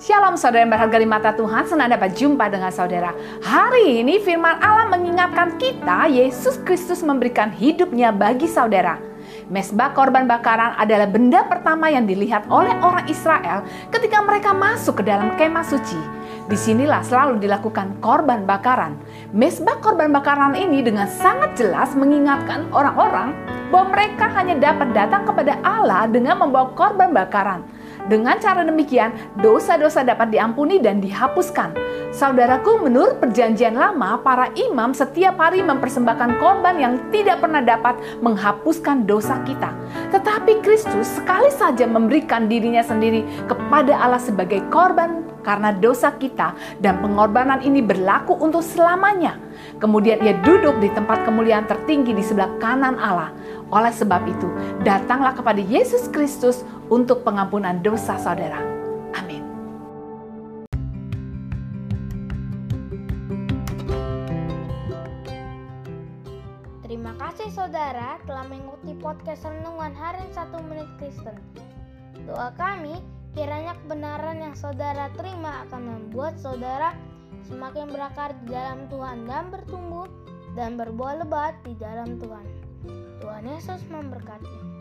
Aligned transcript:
Shalom 0.00 0.32
saudara 0.40 0.64
yang 0.64 0.72
berharga 0.72 0.96
di 0.96 1.04
mata 1.04 1.28
Tuhan, 1.36 1.68
senang 1.68 1.92
dapat 1.92 2.16
jumpa 2.16 2.48
dengan 2.48 2.72
saudara. 2.72 3.12
Hari 3.44 4.00
ini 4.00 4.16
firman 4.24 4.56
Allah 4.56 4.88
mengingatkan 4.88 5.60
kita, 5.60 6.08
Yesus 6.08 6.56
Kristus 6.64 7.04
memberikan 7.04 7.52
hidupnya 7.52 8.08
bagi 8.08 8.48
saudara. 8.48 8.96
Mesbah 9.52 9.92
korban 9.92 10.24
bakaran 10.24 10.72
adalah 10.80 11.04
benda 11.04 11.44
pertama 11.44 11.92
yang 11.92 12.08
dilihat 12.08 12.48
oleh 12.48 12.72
orang 12.80 13.04
Israel 13.12 13.60
ketika 13.92 14.24
mereka 14.24 14.56
masuk 14.56 15.04
ke 15.04 15.04
dalam 15.04 15.36
kemah 15.36 15.68
suci. 15.68 16.00
Di 16.48 16.56
sinilah 16.56 17.04
selalu 17.04 17.36
dilakukan 17.36 18.00
korban 18.00 18.48
bakaran. 18.48 18.96
Mesbah 19.36 19.84
korban 19.84 20.08
bakaran 20.16 20.56
ini 20.56 20.80
dengan 20.80 21.12
sangat 21.12 21.60
jelas 21.60 21.92
mengingatkan 21.92 22.72
orang-orang 22.72 23.36
bahwa 23.68 23.92
mereka 23.92 24.32
hanya 24.32 24.56
dapat 24.56 24.96
datang 24.96 25.28
kepada 25.28 25.60
Allah 25.60 26.08
dengan 26.08 26.40
membawa 26.40 26.72
korban 26.72 27.12
bakaran. 27.12 27.79
Dengan 28.06 28.40
cara 28.40 28.64
demikian, 28.64 29.12
dosa-dosa 29.42 30.06
dapat 30.06 30.32
diampuni 30.32 30.80
dan 30.80 31.02
dihapuskan. 31.02 31.76
Saudaraku, 32.10 32.82
menurut 32.82 33.22
Perjanjian 33.22 33.78
Lama, 33.78 34.18
para 34.24 34.50
imam 34.58 34.90
setiap 34.96 35.38
hari 35.38 35.62
mempersembahkan 35.62 36.40
korban 36.42 36.80
yang 36.80 36.94
tidak 37.14 37.42
pernah 37.44 37.62
dapat 37.62 37.98
menghapuskan 38.24 39.06
dosa 39.06 39.38
kita. 39.46 39.70
Tetapi 40.10 40.58
Kristus 40.64 41.20
sekali 41.20 41.52
saja 41.54 41.86
memberikan 41.86 42.50
dirinya 42.50 42.82
sendiri 42.82 43.22
kepada 43.46 43.94
Allah 43.94 44.18
sebagai 44.18 44.58
korban 44.74 45.22
karena 45.40 45.72
dosa 45.72 46.12
kita, 46.14 46.52
dan 46.84 47.00
pengorbanan 47.00 47.64
ini 47.64 47.80
berlaku 47.80 48.36
untuk 48.36 48.60
selamanya. 48.60 49.40
Kemudian 49.80 50.20
ia 50.20 50.36
duduk 50.44 50.76
di 50.80 50.92
tempat 50.92 51.24
kemuliaan 51.24 51.64
tertinggi 51.64 52.12
di 52.12 52.20
sebelah 52.20 52.52
kanan 52.60 52.96
Allah. 53.00 53.32
Oleh 53.72 53.92
sebab 53.94 54.26
itu, 54.28 54.48
datanglah 54.84 55.32
kepada 55.32 55.62
Yesus 55.62 56.10
Kristus 56.12 56.66
untuk 56.90 57.22
pengampunan 57.22 57.78
dosa 57.80 58.18
saudara. 58.18 58.58
Amin. 59.14 59.46
Terima 66.82 67.14
kasih 67.16 67.48
saudara 67.54 68.18
telah 68.26 68.44
mengikuti 68.50 68.98
podcast 68.98 69.46
Renungan 69.46 69.94
Harian 69.94 70.30
1 70.34 70.50
Menit 70.66 70.90
Kristen. 70.98 71.38
Doa 72.26 72.50
kami, 72.58 72.98
kiranya 73.38 73.78
kebenaran 73.86 74.42
yang 74.42 74.58
saudara 74.58 75.08
terima 75.14 75.62
akan 75.70 75.82
membuat 75.86 76.36
saudara 76.42 76.92
semakin 77.46 77.88
berakar 77.94 78.34
di 78.42 78.50
dalam 78.50 78.90
Tuhan 78.90 79.30
dan 79.30 79.48
bertumbuh 79.54 80.10
dan 80.58 80.74
berbuah 80.74 81.22
lebat 81.22 81.54
di 81.62 81.78
dalam 81.78 82.18
Tuhan. 82.18 82.46
Tuhan 83.22 83.44
Yesus 83.46 83.86
memberkati. 83.86 84.79